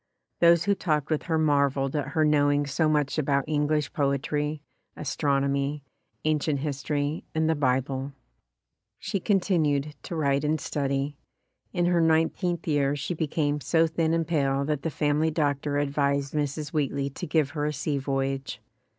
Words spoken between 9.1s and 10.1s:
continued